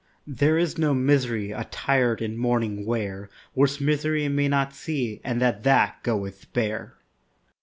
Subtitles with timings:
[0.25, 5.61] There is no misery Attired in mourning wear, Worse misery may not see, And that
[5.61, 6.95] that goeth bare.